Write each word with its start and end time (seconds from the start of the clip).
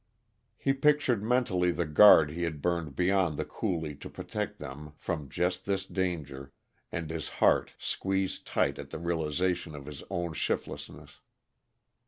He 0.57 0.73
pictured 0.73 1.21
mentally 1.23 1.69
the 1.69 1.85
guard 1.85 2.31
he 2.31 2.41
had 2.41 2.59
burned 2.59 2.95
beyond 2.95 3.37
the 3.37 3.45
coulee 3.45 3.93
to 3.97 4.09
protect 4.09 4.57
them 4.57 4.93
from 4.97 5.29
just 5.29 5.65
this 5.65 5.85
danger, 5.85 6.51
and 6.91 7.11
his 7.11 7.29
heart 7.37 7.75
squeezed 7.77 8.47
tight 8.47 8.79
at 8.79 8.89
the 8.89 8.97
realization 8.97 9.75
of 9.75 9.85
his 9.85 10.01
own 10.09 10.33
shiftlessness. 10.33 11.19